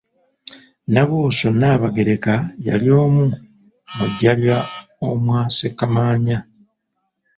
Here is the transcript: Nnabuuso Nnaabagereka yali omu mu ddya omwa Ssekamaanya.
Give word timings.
Nnabuuso 0.87 1.47
Nnaabagereka 1.51 2.33
yali 2.67 2.89
omu 3.03 3.23
mu 3.95 4.05
ddya 4.11 4.55
omwa 5.09 5.39
Ssekamaanya. 5.47 6.37